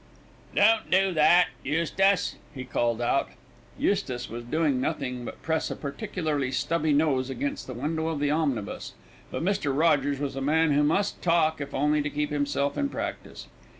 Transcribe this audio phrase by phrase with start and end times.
[0.55, 3.29] "Don't do that, Eustace," he called out.
[3.77, 8.31] Eustace was doing nothing but press a particularly stubby nose against the window of the
[8.31, 8.93] omnibus;
[9.29, 9.71] but Mr.
[9.77, 13.45] Rogers was a man who must talk if only to keep himself in practice.